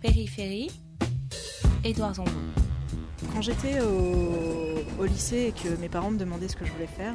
Périphérie, 0.00 0.70
Édouard 1.82 2.14
Zambon. 2.14 2.30
Quand 3.32 3.42
j'étais 3.42 3.80
au, 3.80 5.04
lycée 5.04 5.48
et 5.48 5.52
que 5.52 5.74
mes 5.80 5.88
parents 5.88 6.12
me 6.12 6.18
demandaient 6.18 6.46
ce 6.46 6.54
que 6.54 6.64
je 6.64 6.72
voulais 6.72 6.86
faire, 6.86 7.14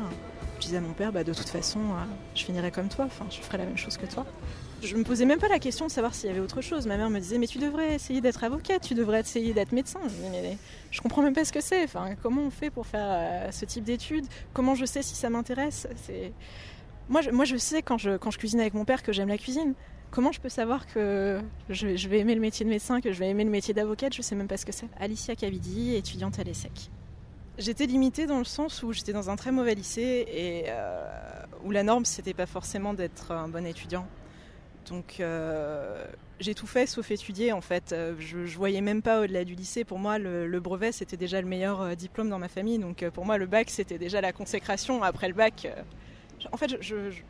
je 0.60 0.66
disais 0.66 0.78
à 0.78 0.82
mon 0.82 0.92
père, 0.92 1.14
bah, 1.14 1.24
de 1.24 1.34
toute 1.34 1.48
façon, 1.48 1.80
euh, 1.80 2.04
je 2.36 2.44
finirai 2.44 2.72
comme 2.72 2.90
toi, 2.90 3.06
enfin, 3.06 3.26
je 3.30 3.38
ferai 3.38 3.58
la 3.58 3.66
même 3.66 3.78
chose 3.78 3.96
que 3.96 4.06
toi. 4.06 4.26
Je 4.82 4.98
me 4.98 5.04
posais 5.04 5.24
même 5.24 5.40
pas 5.40 5.48
la 5.48 5.60
question 5.60 5.86
de 5.86 5.92
savoir 5.92 6.14
s'il 6.14 6.28
y 6.28 6.32
avait 6.32 6.42
autre 6.42 6.60
chose. 6.60 6.86
Ma 6.86 6.98
mère 6.98 7.10
me 7.10 7.20
disait, 7.20 7.38
mais 7.38 7.48
tu 7.48 7.58
devrais 7.58 7.96
essayer 7.96 8.20
d'être 8.20 8.44
avocate, 8.44 8.82
tu 8.82 8.96
devrais 8.96 9.22
essayer 9.22 9.54
d'être 9.54 9.72
médecin. 9.72 10.00
Je 10.04 10.10
disais, 10.10 10.30
mais 10.30 10.58
je 10.92 11.02
comprends 11.02 11.22
même 11.22 11.34
pas 11.34 11.46
ce 11.46 11.54
que 11.54 11.62
c'est. 11.62 11.86
Enfin, 11.86 12.16
comment 12.22 12.42
on 12.42 12.52
fait 12.52 12.70
pour 12.70 12.86
faire 12.86 13.08
euh, 13.08 13.52
ce 13.52 13.64
type 13.64 13.86
d'études? 13.86 14.26
Comment 14.54 14.76
je 14.76 14.84
sais 14.84 15.02
si 15.02 15.16
ça 15.16 15.30
m'intéresse? 15.30 15.88
Moi 17.10 17.22
je, 17.22 17.32
moi, 17.32 17.46
je 17.46 17.58
sais 17.58 17.82
quand 17.82 17.98
je, 17.98 18.18
quand 18.18 18.32
je 18.32 18.38
cuisine 18.38 18.60
avec 18.60 18.74
mon 18.74 18.86
père 18.86 19.04
que 19.04 19.14
j'aime 19.14 19.30
la 19.30 19.38
cuisine. 19.38 19.74
Comment 20.14 20.32
je 20.32 20.40
peux 20.40 20.50
savoir 20.50 20.86
que 20.86 21.40
je, 21.72 21.96
je 21.96 22.08
vais 22.08 22.20
aimer 22.20 22.36
le 22.36 22.40
métier 22.40 22.64
de 22.64 22.70
médecin, 22.70 23.02
que 23.02 23.12
je 23.12 23.18
vais 23.18 23.30
aimer 23.30 23.44
le 23.44 23.50
métier 23.50 23.74
d'avocate? 23.74 24.14
Je 24.14 24.22
sais 24.22 24.36
même 24.36 24.48
pas 24.48 24.58
ce 24.58 24.66
que 24.68 24.72
c'est. 24.72 24.86
Alicia 25.00 25.36
Cavidi, 25.36 25.96
étudiante 25.96 26.38
à 26.38 26.44
l'ESSEC. 26.44 26.92
J'étais 27.58 27.88
limitée 27.88 28.28
dans 28.28 28.38
le 28.38 28.44
sens 28.44 28.84
où 28.84 28.94
j'étais 28.94 29.12
dans 29.12 29.32
un 29.32 29.36
très 29.36 29.52
mauvais 29.52 29.74
lycée 29.74 30.28
et 30.32 30.66
euh, 30.68 31.04
où 31.64 31.72
la 31.72 31.82
norme 31.82 32.06
c'était 32.06 32.36
pas 32.36 32.46
forcément 32.46 32.94
d'être 32.94 33.32
un 33.32 33.48
bon 33.48 33.66
étudiant. 33.66 34.06
Donc 34.88 35.16
euh, 35.20 36.06
j'ai 36.40 36.54
tout 36.54 36.68
fait 36.68 36.86
sauf 36.86 37.10
étudier 37.10 37.52
en 37.52 37.62
fait. 37.62 37.92
Euh, 37.92 38.14
je, 38.20 38.46
je 38.46 38.56
voyais 38.56 38.82
même 38.82 39.02
pas 39.02 39.22
au-delà 39.22 39.44
du 39.44 39.56
lycée. 39.56 39.84
Pour 39.84 39.98
moi, 39.98 40.20
le, 40.20 40.46
le 40.46 40.60
brevet 40.60 40.92
c'était 40.92 41.18
déjà 41.18 41.42
le 41.42 41.48
meilleur 41.48 41.82
euh, 41.82 41.96
diplôme 41.96 42.30
dans 42.30 42.40
ma 42.40 42.50
famille. 42.50 42.78
Donc 42.78 43.04
pour 43.16 43.26
moi, 43.26 43.40
le 43.40 43.48
bac 43.48 43.72
c'était 43.72 43.98
déjà 43.98 44.22
la 44.22 44.32
consécration. 44.32 45.02
Après 45.02 45.28
le 45.28 45.34
bac, 45.34 45.68
en 46.52 46.58
fait, 46.58 46.70
je, 46.82 47.10
je, 47.10 47.22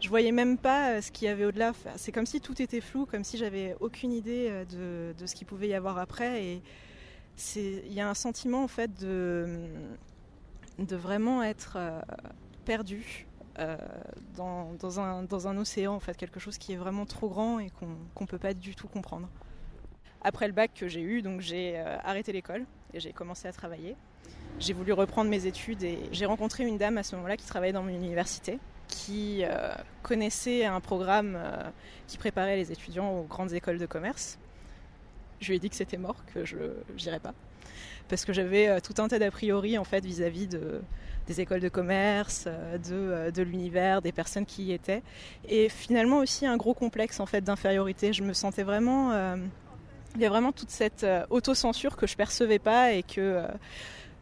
je, 0.00 0.08
voyais 0.08 0.32
même 0.32 0.58
pas 0.58 0.90
euh, 0.90 1.00
ce 1.00 1.10
qu'il 1.10 1.26
y 1.26 1.30
avait 1.30 1.44
au-delà. 1.44 1.72
C'est 1.96 2.12
comme 2.12 2.26
si 2.26 2.40
tout 2.40 2.60
était 2.60 2.80
flou, 2.80 3.06
comme 3.06 3.24
si 3.24 3.36
j'avais 3.38 3.76
aucune 3.80 4.12
idée 4.12 4.48
euh, 4.48 4.64
de, 4.64 5.18
de 5.18 5.26
ce 5.26 5.34
qu'il 5.34 5.46
pouvait 5.46 5.68
y 5.68 5.74
avoir 5.74 5.98
après. 5.98 6.44
Et 6.44 6.62
il 7.56 7.92
y 7.92 8.00
a 8.00 8.08
un 8.08 8.14
sentiment 8.14 8.64
en 8.64 8.68
fait 8.68 8.92
de, 8.98 9.60
de 10.78 10.96
vraiment 10.96 11.42
être 11.42 11.76
euh, 11.76 12.00
perdu 12.64 13.26
dans, 14.36 14.72
dans, 14.78 15.00
un, 15.00 15.24
dans, 15.24 15.48
un, 15.48 15.56
océan, 15.56 15.92
en 15.92 15.98
fait, 15.98 16.16
quelque 16.16 16.38
chose 16.38 16.58
qui 16.58 16.74
est 16.74 16.76
vraiment 16.76 17.06
trop 17.06 17.28
grand 17.28 17.58
et 17.58 17.70
qu'on 17.70 17.96
qu 18.14 18.22
ne 18.22 18.26
peut 18.28 18.38
pas 18.38 18.54
du 18.54 18.76
tout 18.76 18.86
comprendre. 18.86 19.28
Après 20.22 20.46
le 20.46 20.52
bac 20.52 20.70
que 20.74 20.86
j'ai 20.86 21.00
eu, 21.00 21.22
donc 21.22 21.40
j'ai 21.40 21.76
arrêté 21.76 22.30
l'école 22.30 22.66
et 22.94 23.00
j'ai 23.00 23.12
commencé 23.12 23.48
à 23.48 23.52
travailler. 23.52 23.96
J'ai 24.60 24.72
voulu 24.72 24.92
reprendre 24.92 25.28
mes 25.28 25.46
études 25.46 25.82
et 25.82 25.98
j'ai 26.12 26.26
rencontré 26.26 26.66
une 26.66 26.78
dame 26.78 26.98
à 26.98 27.02
ce 27.02 27.16
moment-là 27.16 27.36
qui 27.36 27.46
travaillait 27.46 27.72
dans 27.72 27.82
mon 27.82 27.88
université, 27.88 28.60
qui 28.88 29.44
euh, 29.44 29.72
connaissait 30.02 30.64
un 30.64 30.80
programme 30.80 31.36
euh, 31.36 31.62
qui 32.06 32.18
préparait 32.18 32.56
les 32.56 32.72
étudiants 32.72 33.10
aux 33.10 33.22
grandes 33.22 33.52
écoles 33.52 33.78
de 33.78 33.86
commerce. 33.86 34.38
Je 35.40 35.48
lui 35.48 35.56
ai 35.56 35.58
dit 35.60 35.70
que 35.70 35.76
c'était 35.76 35.98
mort, 35.98 36.16
que 36.34 36.44
je 36.44 36.56
n'irais 36.96 37.20
pas, 37.20 37.34
parce 38.08 38.24
que 38.24 38.32
j'avais 38.32 38.68
euh, 38.68 38.80
tout 38.80 39.00
un 39.00 39.06
tas 39.06 39.18
d'a 39.18 39.30
priori 39.30 39.78
en 39.78 39.84
fait 39.84 40.04
vis-à-vis 40.04 40.48
de, 40.48 40.80
des 41.28 41.40
écoles 41.40 41.60
de 41.60 41.68
commerce, 41.68 42.48
de, 42.88 43.42
l'univers, 43.42 44.02
des 44.02 44.10
personnes 44.10 44.46
qui 44.46 44.64
y 44.64 44.72
étaient, 44.72 45.02
et 45.48 45.68
finalement 45.68 46.18
aussi 46.18 46.44
un 46.44 46.56
gros 46.56 46.74
complexe 46.74 47.20
en 47.20 47.26
fait 47.26 47.42
d'infériorité. 47.42 48.12
Je 48.12 48.24
me 48.24 48.32
sentais 48.32 48.64
vraiment, 48.64 49.12
il 50.16 50.20
y 50.20 50.26
a 50.26 50.28
vraiment 50.28 50.50
toute 50.50 50.70
cette 50.70 51.06
autocensure 51.30 51.96
que 51.96 52.08
je 52.08 52.16
percevais 52.16 52.58
pas 52.58 52.92
et 52.92 53.04
que 53.04 53.44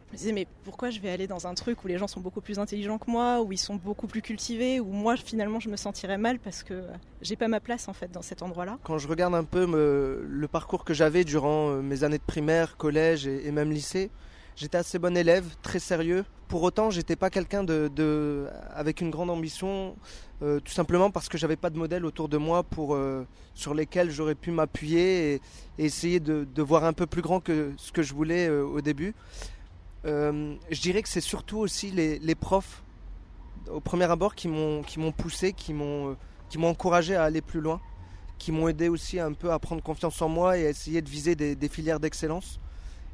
je 0.07 0.13
me 0.13 0.17
disais 0.17 0.31
mais 0.31 0.47
pourquoi 0.63 0.89
je 0.89 0.99
vais 0.99 1.09
aller 1.09 1.27
dans 1.27 1.47
un 1.47 1.53
truc 1.53 1.83
où 1.83 1.87
les 1.87 1.97
gens 1.97 2.07
sont 2.07 2.21
beaucoup 2.21 2.39
plus 2.41 2.59
intelligents 2.59 2.97
que 2.97 3.11
moi, 3.11 3.41
où 3.41 3.51
ils 3.51 3.57
sont 3.57 3.75
beaucoup 3.75 4.07
plus 4.07 4.21
cultivés, 4.21 4.79
où 4.79 4.91
moi 4.91 5.17
finalement 5.17 5.59
je 5.59 5.69
me 5.69 5.75
sentirais 5.75 6.17
mal 6.17 6.39
parce 6.39 6.63
que 6.63 6.83
j'ai 7.21 7.35
pas 7.35 7.47
ma 7.47 7.59
place 7.59 7.87
en 7.89 7.93
fait 7.93 8.11
dans 8.11 8.21
cet 8.21 8.41
endroit-là. 8.41 8.77
Quand 8.83 8.97
je 8.97 9.07
regarde 9.07 9.35
un 9.35 9.43
peu 9.43 9.65
le 9.65 10.47
parcours 10.47 10.85
que 10.85 10.93
j'avais 10.93 11.23
durant 11.23 11.69
euh, 11.69 11.81
mes 11.81 12.03
années 12.03 12.17
de 12.17 12.23
primaire, 12.23 12.77
collège 12.77 13.27
et, 13.27 13.51
même 13.51 13.71
lycée, 13.71 14.09
j'étais 14.55 14.77
assez 14.77 14.97
bon 14.99 15.15
élève, 15.17 15.45
très 15.61 15.79
sérieux. 15.79 16.23
Pour 16.47 16.63
autant, 16.63 16.89
j'étais 16.89 17.17
pas 17.17 17.29
quelqu'un 17.29 17.65
de, 17.65 18.47
avec 18.73 19.01
une 19.01 19.09
grande 19.09 19.29
ambition, 19.29 19.97
euh, 20.41 20.61
tout 20.61 20.71
simplement 20.71 21.11
parce 21.11 21.27
que 21.27 21.37
j'avais 21.37 21.57
pas 21.57 21.69
de 21.69 21.77
modèle 21.77 22.05
autour 22.05 22.29
de 22.29 22.37
moi 22.37 22.63
pour 22.63 22.95
euh, 22.95 23.25
sur 23.53 23.73
lesquels 23.73 24.11
j'aurais 24.11 24.35
pu 24.35 24.51
m'appuyer 24.51 25.33
et, 25.33 25.41
essayer 25.79 26.19
de, 26.19 26.61
voir 26.61 26.85
un 26.85 26.93
peu 26.93 27.05
plus 27.05 27.21
grand 27.21 27.39
que 27.39 27.71
ce 27.77 27.91
que 27.91 28.01
je 28.01 28.13
voulais 28.13 28.47
euh, 28.47 28.63
au 28.63 28.81
début. 28.81 29.13
Euh, 30.05 30.55
je 30.69 30.81
dirais 30.81 31.01
que 31.01 31.09
c'est 31.09 31.21
surtout 31.21 31.57
aussi 31.57 31.91
les, 31.91 32.35
profs 32.35 32.83
au 33.71 33.79
premier 33.79 34.05
abord 34.05 34.35
qui 34.35 34.47
m'ont 34.47 35.11
poussé, 35.15 35.53
qui 35.53 35.73
m'ont 35.73 36.15
qui 36.49 36.57
m'ont 36.57 36.69
encouragé 36.69 37.15
à 37.15 37.23
aller 37.23 37.41
plus 37.41 37.61
loin, 37.61 37.81
qui 38.37 38.51
m'ont 38.51 38.67
aidé 38.67 38.89
aussi 38.89 39.19
un 39.19 39.33
peu 39.33 39.51
à 39.51 39.59
prendre 39.59 39.81
confiance 39.81 40.21
en 40.21 40.29
moi 40.29 40.57
et 40.57 40.65
à 40.65 40.69
essayer 40.69 41.01
de 41.01 41.09
viser 41.09 41.35
des, 41.35 41.69
filières 41.69 41.99
d'excellence. 41.99 42.59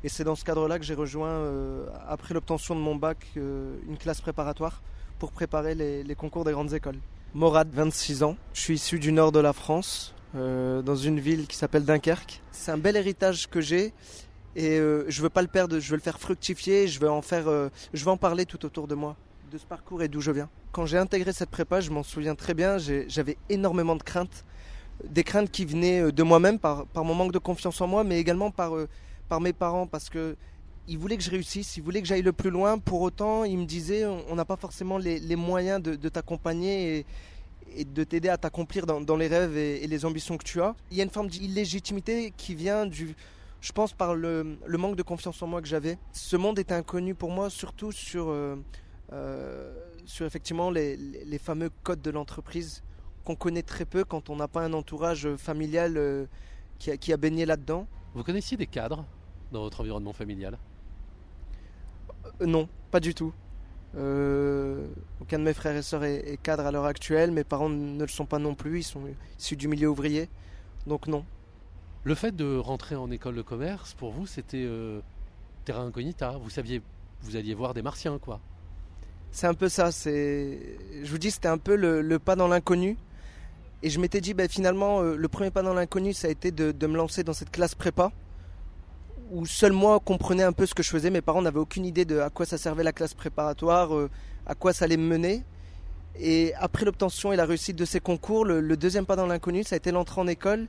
Et 0.04 0.10
c'est 0.10 0.24
dans 0.24 0.36
ce 0.36 0.44
cadre-là 0.44 0.80
que 0.80 0.86
j'ai 0.86 0.96
rejoint, 0.96 1.30
euh, 1.30 1.88
après 2.08 2.34
l'obtention 2.34 2.76
de 2.76 2.82
mon 2.82 2.96
bac, 2.96 3.18
euh, 3.38 3.78
une 3.88 3.98
classe 3.98 4.20
préparatoire 4.20 4.82
pour 5.18 5.32
préparer 5.32 5.76
les, 5.76 6.16
concours 6.16 6.44
des 6.44 6.52
grandes 6.52 6.74
écoles. 6.74 6.98
Morad, 7.34 7.70
26 7.72 8.24
ans. 8.24 8.36
Je 8.54 8.60
suis 8.60 8.76
issu 8.76 9.00
du 9.00 9.12
nord 9.12 9.32
de 9.32 9.40
la 9.40 9.54
France, 9.54 10.14
euh, 10.36 10.82
dans 10.82 10.96
une 10.96 11.20
ville 11.20 11.48
qui 11.48 11.56
s'appelle 11.56 11.86
Dunkerque. 11.86 12.42
C'est 12.52 12.72
un 12.72 12.78
bel 12.78 12.98
héritage 12.98 13.50
que 13.50 13.62
j'ai 13.62 13.94
et 14.56 14.78
euh, 14.80 15.06
je 15.08 15.22
veux 15.22 15.30
pas 15.30 15.42
le 15.42 15.48
perdre, 15.48 15.80
je 15.80 15.90
veux 15.90 15.96
le 15.96 16.02
faire 16.02 16.20
fructifier, 16.20 16.88
je 16.88 17.00
veux 17.00 17.10
en 17.10 17.22
faire, 17.22 17.48
euh, 17.48 17.70
je 17.94 18.04
veux 18.04 18.12
en 18.12 18.18
parler 18.18 18.46
tout 18.46 18.66
autour 18.66 18.88
de 18.88 18.96
moi, 18.96 19.16
de 19.52 19.58
ce 19.58 19.66
parcours 19.66 20.04
et 20.04 20.08
d'où 20.08 20.22
je 20.22 20.32
viens. 20.32 20.50
Quand 20.72 20.86
j'ai 20.86 20.98
intégré 20.98 21.34
cette 21.34 21.50
prépa, 21.50 21.82
je 21.82 21.92
m'en 21.92 22.04
souviens 22.04 22.36
très 22.36 22.54
bien, 22.54 22.78
j'avais 23.08 23.38
énormément 23.50 23.96
de 23.96 24.04
craintes, 24.04 24.44
des 25.08 25.24
craintes 25.24 25.52
qui 25.52 25.66
venaient 25.66 26.02
euh, 26.02 26.12
de 26.12 26.24
moi-même 26.24 26.60
par, 26.60 26.86
mon 26.96 27.16
manque 27.16 27.32
de 27.32 27.40
confiance 27.40 27.80
en 27.82 27.88
moi, 27.88 28.04
mais 28.04 28.20
également 28.20 28.52
par, 28.52 28.76
euh, 28.76 28.88
par 29.30 29.42
mes 29.42 29.54
parents, 29.54 29.88
parce 29.88 30.10
que 30.10 30.36
ils 30.88 30.98
voulaient 30.98 31.16
que 31.16 31.24
je 31.24 31.32
réussisse, 31.32 31.78
ils 31.78 31.84
voulaient 31.84 32.02
que 32.02 32.08
j'aille 32.08 32.22
le 32.24 32.34
plus 32.34 32.50
loin. 32.50 32.78
Pour 32.78 33.02
autant, 33.02 33.46
ils 33.46 33.58
me 33.58 33.66
disaient, 33.66 34.06
on 34.06 34.36
n'a 34.36 34.44
pas 34.44 34.58
forcément 34.58 34.98
les, 34.98 35.36
moyens 35.38 35.82
de, 35.82 36.10
t'accompagner 36.10 37.06
et, 37.78 37.86
de 37.86 38.04
t'aider 38.04 38.28
à 38.28 38.38
t'accomplir 38.38 38.86
dans, 38.86 39.16
les 39.16 39.28
rêves 39.28 39.56
et, 39.56 39.88
les 39.88 40.04
ambitions 40.04 40.38
que 40.38 40.44
tu 40.44 40.62
as. 40.62 40.76
Il 40.92 40.98
y 40.98 41.00
a 41.00 41.06
une 41.06 41.10
forme 41.10 41.30
d'illégitimité 41.30 42.34
qui 42.36 42.54
vient 42.54 42.86
du, 42.86 43.16
je 43.64 43.72
pense, 43.72 43.94
par 43.94 44.14
le, 44.14 44.58
le, 44.66 44.78
manque 44.78 44.98
de 44.98 45.04
confiance 45.04 45.42
en 45.42 45.48
moi 45.48 45.62
que 45.62 45.68
j'avais. 45.70 45.98
Ce 46.12 46.36
monde 46.36 46.60
était 46.60 46.74
inconnu 46.74 47.16
pour 47.16 47.32
moi, 47.32 47.50
surtout 47.50 47.94
sur, 47.94 48.28
euh, 48.28 48.58
euh, 49.14 49.74
sur 50.06 50.26
effectivement 50.26 50.70
les, 50.70 50.98
les, 50.98 51.38
fameux 51.38 51.70
codes 51.82 52.02
de 52.02 52.12
l'entreprise 52.12 52.84
qu'on 53.24 53.38
connaît 53.38 53.62
très 53.62 53.86
peu 53.86 54.04
quand 54.04 54.30
on 54.30 54.36
n'a 54.36 54.50
pas 54.50 54.66
un 54.66 54.74
entourage 54.74 55.34
familial 55.38 55.94
euh, 55.96 56.26
qui, 56.78 56.92
a, 56.92 56.98
qui 56.98 57.14
a 57.14 57.18
baigné 57.18 57.46
là-dedans. 57.46 57.88
Vous 58.14 58.24
connaissiez 58.24 58.58
des 58.58 58.68
cadres 58.68 59.06
dans 59.54 59.62
votre 59.62 59.80
environnement 59.80 60.12
familial? 60.12 60.60
Non, 62.42 62.68
pas 62.92 63.00
du 63.00 63.16
tout. 63.16 63.34
Aucun 63.94 65.40
de 65.40 65.44
mes 65.44 65.54
frères 65.54 65.78
et 65.78 65.82
sœurs 65.84 66.04
est, 66.04 66.34
est 66.34 66.38
cadre 66.38 66.66
à 66.66 66.72
l'heure 66.72 66.84
actuelle. 66.84 67.32
Mes 67.32 67.46
parents 67.46 67.70
ne 67.70 68.02
le 68.02 68.10
sont 68.10 68.26
pas 68.26 68.40
non 68.40 68.56
plus. 68.56 68.80
Ils 68.80 68.84
sont 68.84 69.04
issus 69.40 69.56
du 69.56 69.70
milieu 69.70 69.88
ouvrier. 69.88 70.28
Donc 70.86 71.08
non. 71.08 71.24
Le 72.06 72.16
fait 72.16 72.36
de 72.36 72.58
rentrer 72.58 72.96
en 72.96 73.10
école 73.12 73.36
de 73.36 73.42
commerce, 73.42 73.94
pour 73.94 74.12
vous, 74.12 74.28
c'était 74.28 74.66
euh, 74.66 75.00
terra 75.64 75.84
incognita. 75.84 76.32
Vous 76.32 76.50
saviez, 76.50 76.82
vous 77.22 77.38
alliez 77.38 77.54
voir 77.54 77.74
des 77.74 77.82
martiens, 77.82 78.18
quoi. 78.20 78.42
C'est 79.32 79.48
un 79.48 79.54
peu 79.54 79.70
ça. 79.70 79.90
Je 79.90 81.10
vous 81.10 81.18
dis, 81.18 81.32
c'était 81.32 81.48
un 81.48 81.58
peu 81.58 81.76
le, 81.76 82.20
pas 82.20 82.36
dans 82.36 82.50
l'inconnu. 82.50 82.98
Et 83.84 83.90
je 83.90 84.00
m'étais 84.02 84.20
dit, 84.20 84.34
ben, 84.34 84.50
finalement, 84.50 85.02
euh, 85.02 85.16
le 85.16 85.28
premier 85.30 85.50
pas 85.50 85.62
dans 85.62 85.74
l'inconnu, 85.74 86.14
ça 86.14 86.28
a 86.28 86.32
été 86.32 86.52
de, 86.52 86.88
me 86.88 86.98
lancer 86.98 87.24
dans 87.24 87.34
cette 87.34 87.52
classe 87.52 87.74
prépa, 87.74 88.12
où 89.32 89.46
seul 89.46 89.72
moi 89.72 90.00
comprenais 90.02 90.44
un 90.44 90.54
peu 90.54 90.66
ce 90.66 90.74
que 90.74 90.84
je 90.84 90.90
faisais. 90.90 91.10
Mes 91.10 91.22
parents 91.22 91.42
n'avaient 91.42 91.60
aucune 91.60 91.86
idée 91.86 92.04
de 92.04 92.20
à 92.20 92.30
quoi 92.30 92.46
ça 92.46 92.58
servait 92.58 92.84
la 92.84 92.92
classe 92.92 93.14
préparatoire, 93.14 93.96
euh, 93.96 94.10
à 94.46 94.56
quoi 94.56 94.74
ça 94.74 94.86
allait 94.86 94.98
me 94.98 95.08
mener. 95.08 95.44
Et 96.20 96.54
après 96.56 96.84
l'obtention 96.84 97.32
et 97.32 97.38
la 97.38 97.46
réussite 97.46 97.78
de 97.78 97.86
ces 97.86 98.02
concours, 98.02 98.46
le 98.46 98.78
deuxième 98.78 99.06
pas 99.06 99.16
dans 99.16 99.26
l'inconnu, 99.26 99.64
ça 99.64 99.76
a 99.76 99.78
été 99.78 99.92
l'entrée 99.92 100.22
en 100.22 100.28
école. 100.28 100.68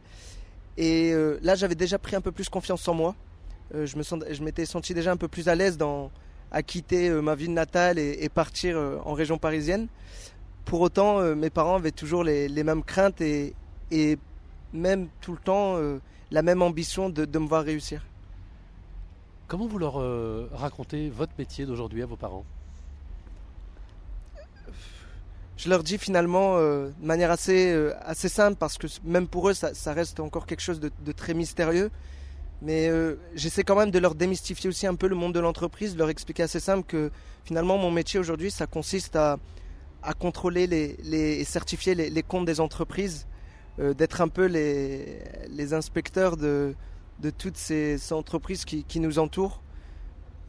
Et 0.77 1.13
euh, 1.13 1.39
là, 1.43 1.55
j'avais 1.55 1.75
déjà 1.75 1.99
pris 1.99 2.17
un 2.17 2.21
peu 2.21 2.33
plus 2.33 2.49
confiance 2.49 2.87
en 2.89 2.95
moi. 2.95 3.15
Euh, 3.75 3.87
je, 3.87 3.97
me 3.97 4.03
je 4.03 4.43
m'étais 4.43 4.67
senti 4.67 4.95
déjà 4.95 5.13
un 5.13 5.17
peu 5.17 5.29
plus 5.29 5.49
à 5.49 5.55
l'aise 5.55 5.77
dans, 5.77 6.11
à 6.51 6.63
quitter 6.63 7.09
euh, 7.09 7.21
ma 7.21 7.35
ville 7.35 7.53
natale 7.53 7.99
et, 7.99 8.29
partir 8.29 8.77
en 9.05 9.13
région 9.13 9.39
parisienne. 9.39 9.89
Pour 10.65 10.81
autant, 10.81 11.21
mes 11.35 11.51
parents 11.51 11.77
avaient 11.77 11.91
toujours 11.91 12.25
les, 12.25 12.65
mêmes 12.65 12.83
craintes 12.83 13.21
et, 13.21 13.55
et, 13.91 14.19
même 14.73 15.09
tout 15.21 15.33
le 15.33 15.39
temps 15.39 15.79
la 16.31 16.43
même 16.43 16.63
ambition 16.63 17.11
de, 17.11 17.27
de, 17.27 17.39
me 17.39 17.47
voir 17.47 17.65
réussir. 17.65 18.03
Comment 19.47 19.67
vous 19.67 19.79
leur 19.79 20.01
racontez 20.53 21.11
votre 21.11 21.33
métier 21.39 21.67
d'aujourd'hui 21.67 22.03
à 22.03 22.07
vos 22.07 22.17
parents? 22.17 22.47
Je 25.57 25.69
leur 25.69 25.83
dis 25.83 25.99
finalement 25.99 26.57
euh, 26.57 26.91
de 27.01 27.07
manière 27.07 27.31
assez, 27.31 27.73
euh, 27.73 27.93
assez 28.03 28.29
simple 28.29 28.57
parce 28.57 28.77
que 28.77 28.87
même 29.05 29.29
pour 29.29 29.49
eux 29.49 29.55
ça, 29.55 29.93
reste 29.93 30.21
encore 30.21 30.47
quelque 30.47 30.63
chose 30.63 30.81
de, 30.81 30.91
de 31.05 31.13
très 31.13 31.35
mystérieux. 31.35 31.91
Mais 32.63 32.89
euh, 32.89 33.17
j'essaie 33.35 33.63
quand 33.63 33.77
même 33.77 33.91
de 33.91 33.99
leur 33.99 34.15
démystifier 34.15 34.69
aussi 34.69 34.87
un 34.87 34.95
peu 34.95 35.07
le 35.07 35.15
monde 35.15 35.35
de 35.35 35.41
l'entreprise, 35.41 35.97
leur 35.97 36.09
expliquer 36.09 36.45
assez 36.45 36.61
simple 36.61 36.85
que 36.87 37.11
finalement 37.45 37.79
mon 37.79 37.91
métier 37.91 38.19
aujourd'hui 38.19 38.51
ça 38.51 38.67
consiste 38.67 39.17
à, 39.17 39.39
à 40.03 40.15
contrôler 40.15 40.67
les, 40.67 40.97
les, 41.05 41.41
et 41.41 41.45
certifier 41.45 41.95
les, 41.95 42.23
comptes 42.23 42.47
des 42.47 42.61
entreprises 42.61 43.27
d'être 43.79 44.21
un 44.21 44.29
peu 44.29 44.47
les, 44.47 45.19
les 45.51 45.75
inspecteurs 45.75 46.37
de, 46.37 46.75
de 47.19 47.31
toutes 47.31 47.57
ces, 47.57 47.99
ces 47.99 48.15
entreprises 48.15 48.65
qui, 48.65 48.85
qui, 48.85 49.01
nous 49.01 49.19
entourent. 49.19 49.63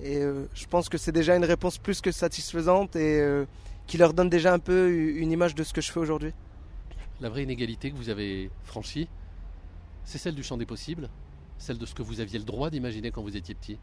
Et 0.01 0.21
je 0.53 0.65
pense 0.69 0.89
que 0.89 0.97
c'est 0.97 1.11
déjà 1.11 1.35
une 1.35 1.43
réponse 1.43 1.79
plus 1.79 2.01
que 2.01 2.11
satisfaisante 2.11 2.95
et 2.95 3.45
qui 3.87 3.97
leur 3.97 4.13
donne 4.13 4.29
déjà 4.29 4.53
un 4.53 4.59
peu 4.59 4.91
une 4.91 5.31
image 5.31 5.55
de 5.55 5.63
ce 5.63 5.73
que 5.73 5.81
je 5.81 5.91
fais 5.91 5.99
aujourd'hui. 5.99 6.33
La 7.21 7.29
vraie 7.29 7.43
inégalité 7.43 7.91
que 7.91 7.95
vous 7.95 8.09
avez 8.09 8.49
franchie, 8.63 9.07
c'est 10.03 10.17
celle 10.17 10.35
du 10.35 10.43
champ 10.43 10.57
des 10.57 10.65
possibles, 10.65 11.09
celle 11.57 11.77
de 11.77 11.85
ce 11.85 11.93
que 11.95 12.01
vous 12.01 12.19
aviez 12.19 12.39
le 12.39 12.45
droit 12.45 12.69
d'imaginer 12.69 13.11
quand 13.11 13.21
vous 13.21 13.37
étiez 13.37 13.55
petit. 13.55 13.77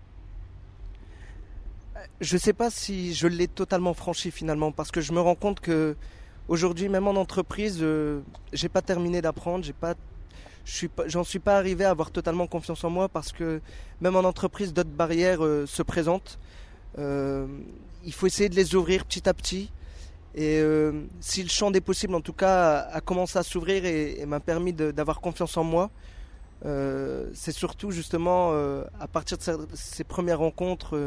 Je 2.20 2.34
ne 2.34 2.38
sais 2.38 2.52
pas 2.52 2.70
si 2.70 3.14
je 3.14 3.26
l'ai 3.26 3.48
totalement 3.48 3.94
franchi 3.94 4.30
finalement, 4.30 4.72
parce 4.72 4.90
que 4.90 5.00
je 5.00 5.12
me 5.12 5.20
rends 5.20 5.34
compte 5.34 5.60
que 5.60 5.96
aujourd'hui, 6.48 6.88
même 6.88 7.06
en 7.06 7.14
entreprise, 7.14 7.78
euh, 7.80 8.20
j'ai 8.52 8.68
pas 8.68 8.82
terminé 8.82 9.22
d'apprendre, 9.22 9.64
j'ai 9.64 9.72
pas 9.72 9.94
j'en 11.06 11.24
suis 11.24 11.38
pas 11.38 11.56
arrivé 11.56 11.84
à 11.84 11.90
avoir 11.90 12.10
totalement 12.10 12.46
confiance 12.46 12.84
en 12.84 12.90
moi 12.90 13.08
parce 13.08 13.32
que 13.32 13.60
même 14.00 14.14
en 14.14 14.20
entreprise 14.20 14.72
d'autres 14.72 14.90
barrières 14.90 15.44
euh, 15.44 15.66
se 15.66 15.82
présentent 15.82 16.38
euh, 16.98 17.46
il 18.04 18.12
faut 18.12 18.26
essayer 18.26 18.48
de 18.48 18.54
les 18.54 18.74
ouvrir 18.74 19.04
petit 19.04 19.28
à 19.28 19.34
petit 19.34 19.70
et 20.34 20.58
euh, 20.60 21.04
si 21.20 21.42
le 21.42 21.48
champ 21.48 21.70
des 21.70 21.80
possibles 21.80 22.14
en 22.14 22.20
tout 22.20 22.32
cas 22.32 22.78
a, 22.78 22.96
a 22.96 23.00
commencé 23.00 23.38
à 23.38 23.42
s'ouvrir 23.42 23.84
et, 23.84 24.20
et 24.20 24.26
m'a 24.26 24.40
permis 24.40 24.72
d'avoir 24.72 25.20
confiance 25.20 25.56
en 25.56 25.64
moi 25.64 25.90
euh, 26.64 27.28
c'est 27.34 27.52
surtout 27.52 27.90
justement 27.90 28.50
euh, 28.52 28.84
à 29.00 29.08
partir 29.08 29.36
de 29.36 29.42
ces, 29.42 29.52
ces 29.74 30.04
premières 30.04 30.38
rencontres 30.38 30.98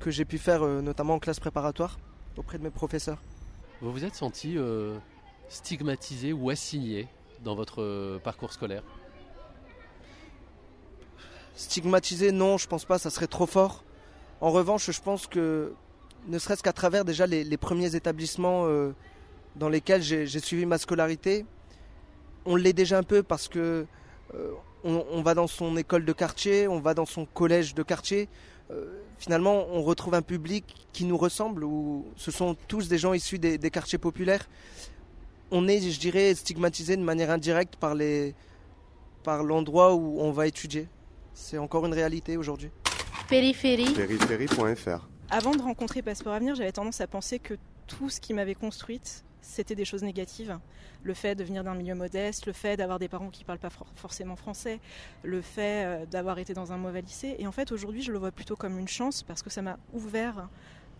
que 0.00 0.10
j'ai 0.10 0.24
pu 0.24 0.38
faire 0.38 0.62
notamment 0.64 1.14
en 1.14 1.18
classe 1.18 1.40
préparatoire 1.40 1.98
auprès 2.36 2.58
de 2.58 2.62
mes 2.62 2.70
professeurs 2.70 3.22
vous 3.80 3.92
vous 3.92 4.04
êtes 4.04 4.14
senti 4.14 4.58
stigmatisé 5.48 6.32
ou 6.32 6.50
assigné 6.50 7.08
dans 7.44 7.54
votre 7.54 8.18
parcours 8.18 8.52
scolaire? 8.52 8.82
Stigmatisé, 11.54 12.30
non, 12.30 12.56
je 12.56 12.68
pense 12.68 12.84
pas, 12.84 12.98
ça 12.98 13.10
serait 13.10 13.26
trop 13.26 13.46
fort. 13.46 13.82
En 14.40 14.50
revanche, 14.50 14.90
je 14.90 15.00
pense 15.00 15.26
que, 15.26 15.74
ne 16.28 16.38
serait-ce 16.38 16.62
qu'à 16.62 16.72
travers 16.72 17.04
déjà 17.04 17.26
les, 17.26 17.44
les, 17.44 17.56
premiers 17.56 17.94
établissements 17.94 18.66
euh, 18.66 18.92
dans 19.56 19.68
lesquels 19.68 20.02
j'ai 20.02 20.40
suivi 20.40 20.66
ma 20.66 20.78
scolarité, 20.78 21.44
on 22.44 22.56
l'est 22.56 22.72
déjà 22.72 22.98
un 22.98 23.02
peu 23.02 23.22
parce 23.22 23.48
que 23.48 23.86
euh, 24.34 24.50
on, 24.84 25.04
on, 25.10 25.22
va 25.22 25.34
dans 25.34 25.46
son 25.46 25.76
école 25.76 26.04
de 26.04 26.12
quartier, 26.12 26.68
on 26.68 26.80
va 26.80 26.94
dans 26.94 27.06
son 27.06 27.24
collège 27.26 27.74
de 27.74 27.82
quartier. 27.82 28.28
Euh, 28.70 29.00
finalement, 29.18 29.66
on 29.72 29.82
retrouve 29.82 30.14
un 30.14 30.22
public 30.22 30.64
qui 30.92 31.04
nous 31.04 31.16
ressemble, 31.16 31.64
où 31.64 32.06
ce 32.16 32.30
sont 32.30 32.56
tous 32.68 32.88
des 32.88 32.98
gens 32.98 33.14
issus 33.14 33.38
des, 33.38 33.58
des 33.58 33.70
quartiers 33.70 33.98
populaires 33.98 34.46
on 35.50 35.68
est, 35.68 35.80
je 35.80 35.98
dirais, 35.98 36.34
stigmatisé 36.34 36.96
de 36.96 37.02
manière 37.02 37.30
indirecte 37.30 37.76
par 37.76 37.94
les 37.94 38.34
par 39.24 39.42
l'endroit 39.42 39.94
où 39.94 40.20
on 40.20 40.30
va 40.30 40.46
étudier. 40.46 40.88
C'est 41.34 41.58
encore 41.58 41.84
une 41.86 41.92
réalité 41.92 42.36
aujourd'hui. 42.36 42.70
Périphérie. 43.28 43.92
Périphérie.fr. 43.92 45.08
Avant 45.30 45.50
de 45.54 45.60
rencontrer 45.60 46.00
Passeport 46.00 46.32
Avenir, 46.32 46.54
j'avais 46.54 46.72
tendance 46.72 47.02
à 47.02 47.06
penser 47.06 47.38
que 47.38 47.52
tout 47.86 48.08
ce 48.08 48.18
qui 48.18 48.32
m'avait 48.32 48.54
construite, 48.54 49.24
c'était 49.42 49.74
des 49.74 49.84
choses 49.84 50.02
négatives. 50.02 50.58
Le 51.02 51.12
fait 51.12 51.34
de 51.34 51.44
venir 51.44 51.62
d'un 51.62 51.74
milieu 51.74 51.94
modeste, 51.94 52.46
le 52.46 52.54
fait 52.54 52.78
d'avoir 52.78 52.98
des 52.98 53.08
parents 53.08 53.28
qui 53.28 53.42
ne 53.42 53.46
parlent 53.46 53.58
pas 53.58 53.68
for 53.68 53.86
forcément 53.94 54.36
français, 54.36 54.80
le 55.24 55.42
fait 55.42 55.84
euh, 55.84 56.06
d'avoir 56.06 56.38
été 56.38 56.54
dans 56.54 56.72
un 56.72 56.78
mauvais 56.78 57.02
lycée. 57.02 57.36
Et 57.38 57.46
en 57.46 57.52
fait, 57.52 57.72
aujourd'hui, 57.72 58.00
je 58.00 58.10
le 58.10 58.16
vois 58.16 58.30
plutôt 58.30 58.56
comme 58.56 58.78
une 58.78 58.88
chance 58.88 59.22
parce 59.22 59.42
que 59.42 59.50
ça 59.50 59.60
m'a 59.60 59.78
ouvert 59.92 60.48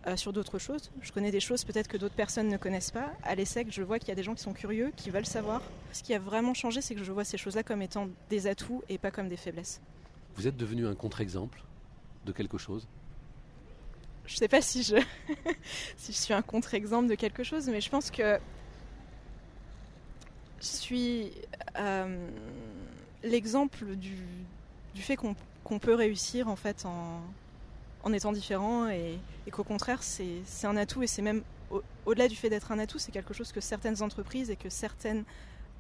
euh, 0.07 0.15
sur 0.15 0.35
d'autres 0.35 0.59
choses. 0.59 0.91
Je 1.01 1.11
connais 1.11 1.31
des 1.31 1.41
choses 1.41 1.65
peut-être 1.65 1.89
que 1.89 1.97
d'autres 1.97 2.15
personnes 2.15 2.49
ne 2.49 2.59
connaissent 2.59 2.91
pas. 2.91 3.13
À 3.23 3.35
l'ESSEC, 3.35 3.69
je 3.71 3.83
vois 3.83 3.99
qu'il 3.99 4.11
y 4.11 4.13
a 4.13 4.15
des 4.15 4.23
gens 4.23 4.35
qui 4.35 4.43
sont 4.43 4.53
curieux, 4.53 4.93
qui 4.95 5.09
veulent 5.09 5.25
savoir. 5.25 5.63
Ce 5.95 6.03
qui 6.03 6.13
a 6.13 6.19
vraiment 6.19 6.53
changé, 6.53 6.83
c'est 6.83 6.95
que 6.95 7.03
je 7.03 7.13
vois 7.13 7.25
ces 7.25 7.39
choses-là 7.39 7.63
comme 7.63 7.81
étant 7.81 8.09
des 8.29 8.47
atouts 8.47 8.83
et 8.91 8.99
pas 8.99 9.11
comme 9.11 9.31
des 9.31 9.39
faiblesses. 9.39 9.81
Vous 10.37 10.47
êtes 10.47 10.59
devenu 10.59 10.87
un 10.87 10.95
contre-exemple 10.95 11.63
de 12.27 12.33
quelque 12.33 12.59
chose? 12.59 12.87
Je 14.29 14.37
sais 14.37 14.49
pas 14.49 14.61
si 14.61 14.83
je, 14.83 14.97
si 15.97 16.13
je 16.13 16.17
suis 16.17 16.35
un 16.35 16.43
contre-exemple 16.43 17.09
de 17.09 17.15
quelque 17.15 17.43
chose, 17.43 17.67
mais 17.69 17.81
je 17.81 17.89
pense 17.89 18.11
que 18.11 18.39
je 20.61 20.67
suis 20.67 21.33
euh, 21.79 22.29
l'exemple 23.23 23.97
du, 23.97 24.17
fait 24.97 25.17
qu'on 25.17 25.35
qu 25.35 25.79
peut 25.79 25.95
réussir 25.95 26.47
en 26.49 28.13
étant 28.13 28.33
différent 28.33 28.89
et, 28.89 29.19
qu'au 29.51 29.65
contraire 29.65 30.03
c'est 30.03 30.43
un 30.65 30.77
atout 30.77 31.03
et 31.03 31.07
c'est 31.07 31.23
même 31.23 31.43
au-delà 32.05 32.27
au 32.27 32.29
du 32.29 32.37
fait 32.37 32.51
d'être 32.51 32.71
un 32.71 32.79
atout 32.79 32.99
c'est 32.99 33.13
quelque 33.13 33.33
chose 33.33 33.51
que 33.51 33.63
certaines 33.63 34.03
entreprises 34.03 34.51
et 34.51 34.57
que 34.57 34.69
certaines 34.69 35.25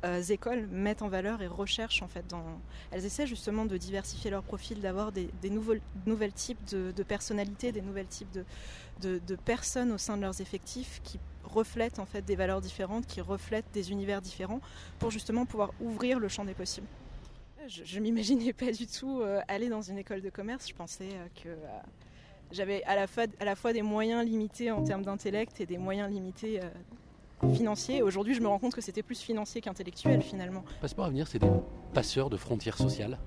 euh, 0.04 0.22
écoles 0.22 0.68
mettent 0.68 1.02
en 1.02 1.08
valeur 1.08 1.42
et 1.42 1.48
recherchent 1.48 2.02
en 2.02 2.08
fait 2.08 2.24
dans 2.28 2.44
elles 2.92 3.04
essaient 3.04 3.26
justement 3.26 3.64
de 3.64 3.76
diversifier 3.76 4.30
leur 4.30 4.44
profil 4.44 4.80
d'avoir 4.80 5.10
des, 5.10 5.28
nouveaux 5.50 5.74
types 6.34 6.64
de, 6.66 7.02
personnalités 7.02 7.72
des 7.72 7.80
nouvelles 7.80 8.06
types 8.06 8.38
de, 9.00 9.36
personnes 9.44 9.90
au 9.90 9.98
sein 9.98 10.16
de 10.16 10.22
leurs 10.22 10.40
effectifs 10.40 11.00
qui 11.02 11.18
reflètent 11.42 11.98
en 11.98 12.06
fait 12.06 12.22
des 12.22 12.36
valeurs 12.36 12.60
différentes 12.60 13.06
qui 13.06 13.20
reflètent 13.20 13.70
des 13.72 13.90
univers 13.90 14.22
différents 14.22 14.60
pour 15.00 15.10
justement 15.10 15.46
pouvoir 15.46 15.72
ouvrir 15.80 16.20
le 16.20 16.28
champ 16.28 16.44
des 16.44 16.54
possibles. 16.54 16.86
Je, 17.66 17.82
je 17.84 17.98
m'imaginais 17.98 18.52
pas 18.52 18.70
du 18.70 18.86
tout 18.86 19.20
euh, 19.20 19.40
aller 19.48 19.68
dans 19.68 19.82
une 19.82 19.98
école 19.98 20.20
de 20.20 20.30
commerce. 20.30 20.68
Je 20.68 20.74
pensais 20.74 21.10
euh, 21.12 21.26
que 21.42 21.48
j'avais 22.52 22.84
à, 22.84 22.94
la 22.94 23.56
fois 23.56 23.72
des 23.72 23.82
moyens 23.82 24.24
limités 24.24 24.70
en 24.70 24.84
termes 24.84 25.02
d'intellect 25.02 25.60
et 25.60 25.66
des 25.66 25.76
moyens 25.76 26.08
limités 26.08 26.60
financiers. 27.54 28.02
Aujourd'hui, 28.02 28.34
je 28.34 28.40
me 28.40 28.48
rends 28.48 28.58
compte 28.58 28.74
que 28.74 28.80
c'était 28.80 29.02
plus 29.02 29.20
financier 29.20 29.60
qu'intellectuel 29.60 30.22
finalement. 30.22 30.64
Passeport 30.80 31.06
Avenir, 31.06 31.26
c'est 31.28 31.38
des 31.38 31.50
passeurs 31.94 32.30
de 32.30 32.36
frontières 32.36 32.78
sociales 32.78 33.18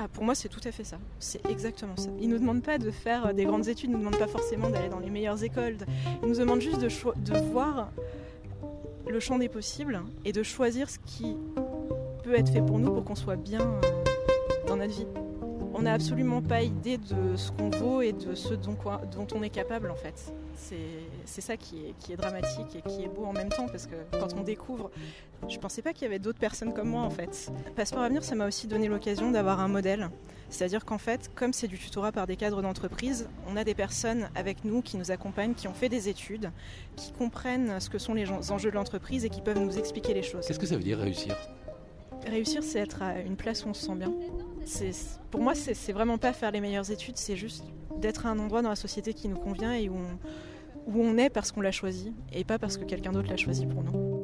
ah, 0.00 0.06
pour 0.06 0.22
moi, 0.22 0.36
c'est 0.36 0.48
tout 0.48 0.60
à 0.62 0.70
fait 0.70 0.84
ça. 0.84 0.98
C'est 1.18 1.44
exactement 1.50 1.96
ça. 1.96 2.08
Ils 2.20 2.28
ne 2.28 2.34
nous 2.34 2.38
demandent 2.38 2.62
pas 2.62 2.78
de 2.78 2.88
faire 2.88 3.34
des 3.34 3.44
grandes 3.44 3.66
études, 3.66 3.90
ils 3.90 3.92
ne 3.92 3.96
nous 3.96 4.04
demandent 4.04 4.20
pas 4.20 4.28
forcément 4.28 4.70
d'aller 4.70 4.88
dans 4.88 5.00
les 5.00 5.10
meilleures 5.10 5.42
écoles. 5.42 5.76
Ils 6.22 6.28
nous 6.28 6.36
demandent 6.36 6.60
juste 6.60 6.80
de, 6.80 6.86
de 6.86 7.38
voir 7.50 7.90
le 9.08 9.18
champ 9.18 9.38
des 9.38 9.48
possibles 9.48 10.00
et 10.24 10.30
de 10.30 10.44
choisir 10.44 10.88
ce 10.88 10.98
qui 11.04 11.34
peut 12.22 12.38
être 12.38 12.52
fait 12.52 12.62
pour 12.62 12.78
nous 12.78 12.92
pour 12.92 13.04
qu'on 13.04 13.16
soit 13.16 13.34
bien 13.34 13.60
euh, 13.60 13.80
dans 14.68 14.76
notre 14.76 14.92
vie 14.92 15.06
on 15.78 15.82
n'a 15.82 15.92
absolument 15.92 16.42
pas 16.42 16.62
idée 16.62 16.98
de 16.98 17.36
ce 17.36 17.52
qu'on 17.52 17.70
vaut 17.70 18.02
et 18.02 18.12
de 18.12 18.34
ce 18.34 18.54
dont, 18.54 18.76
on 19.32 19.42
est 19.42 19.50
capable 19.50 19.90
en 19.90 19.94
fait. 19.94 20.32
C'est 20.56 21.40
ça 21.40 21.56
qui 21.56 21.86
est, 21.86 21.94
qui 22.00 22.12
est, 22.12 22.16
dramatique 22.16 22.74
et 22.74 22.82
qui 22.82 23.04
est 23.04 23.08
beau 23.08 23.24
en 23.24 23.32
même 23.32 23.48
temps 23.48 23.68
parce 23.68 23.86
que 23.86 23.94
quand 24.18 24.34
on 24.36 24.42
découvre, 24.42 24.90
je 25.48 25.56
pensais 25.58 25.80
pas 25.80 25.92
qu'il 25.92 26.02
y 26.02 26.06
avait 26.06 26.18
d'autres 26.18 26.40
personnes 26.40 26.74
comme 26.74 26.88
moi 26.88 27.02
en 27.02 27.10
fait. 27.10 27.52
Passeport 27.76 28.02
Avenir, 28.02 28.24
ça 28.24 28.34
m'a 28.34 28.48
aussi 28.48 28.66
donné 28.66 28.88
l'occasion 28.88 29.30
d'avoir 29.30 29.60
un 29.60 29.68
modèle. 29.68 30.10
C'est-à-dire 30.50 30.84
qu'en 30.84 30.98
fait, 30.98 31.30
comme 31.34 31.52
c'est 31.52 31.68
du 31.68 31.78
tutorat 31.78 32.10
par 32.10 32.26
des 32.26 32.36
cadres 32.36 32.62
d'entreprise, 32.62 33.28
on 33.46 33.56
a 33.56 33.62
des 33.62 33.74
personnes 33.74 34.30
avec 34.34 34.64
nous 34.64 34.82
qui 34.82 34.96
nous 34.96 35.10
accompagnent, 35.12 35.54
qui 35.54 35.68
ont 35.68 35.74
fait 35.74 35.90
des 35.90 36.08
études, 36.08 36.50
qui 36.96 37.12
comprennent 37.12 37.78
ce 37.78 37.88
que 37.88 37.98
sont 37.98 38.14
les 38.14 38.28
enjeux 38.50 38.70
de 38.70 38.74
l'entreprise 38.74 39.24
et 39.24 39.28
qui 39.28 39.42
peuvent 39.42 39.60
nous 39.60 39.78
expliquer 39.78 40.14
les 40.14 40.22
choses. 40.22 40.46
Qu'est-ce 40.46 40.58
que 40.58 40.66
ça 40.66 40.76
veut 40.76 40.82
dire 40.82 40.98
réussir? 40.98 41.36
Réussir, 42.26 42.64
c'est 42.64 42.80
être 42.80 43.02
à 43.02 43.20
une 43.20 43.36
place 43.36 43.64
où 43.64 43.68
on 43.68 43.74
se 43.74 43.86
sent 43.86 43.94
bien. 43.94 44.12
Pour 45.30 45.40
moi, 45.40 45.54
c'est 45.54 45.92
vraiment 45.92 46.18
pas 46.18 46.32
faire 46.32 46.50
les 46.50 46.60
meilleures 46.60 46.90
études, 46.90 47.16
c'est 47.16 47.36
juste 47.36 47.64
d'être 47.96 48.26
à 48.26 48.30
un 48.30 48.38
endroit 48.38 48.62
dans 48.62 48.68
la 48.68 48.76
société 48.76 49.14
qui 49.14 49.28
nous 49.28 49.36
convient 49.36 49.72
et 49.72 49.88
où 49.88 49.96
on, 49.96 50.92
où 50.92 51.02
on 51.02 51.16
est 51.18 51.30
parce 51.30 51.52
qu'on 51.52 51.60
l'a 51.60 51.72
choisi 51.72 52.12
et 52.32 52.44
pas 52.44 52.58
parce 52.58 52.76
que 52.76 52.84
quelqu'un 52.84 53.12
d'autre 53.12 53.28
l'a 53.28 53.36
choisi 53.36 53.66
pour 53.66 53.82
nous. 53.82 54.17